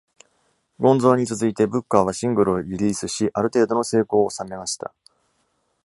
[0.79, 4.95] 「ゴンゾー」に続いて、ブッカーはシングルをリリースし、ある程度の成功を納めました。